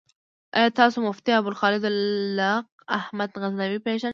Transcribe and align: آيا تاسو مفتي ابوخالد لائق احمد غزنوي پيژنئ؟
آيا 0.55 0.69
تاسو 0.77 0.97
مفتي 1.07 1.31
ابوخالد 1.39 1.83
لائق 2.39 2.65
احمد 2.99 3.29
غزنوي 3.43 3.79
پيژنئ؟ 3.85 4.09